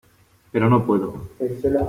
[0.51, 1.27] pero no puedo.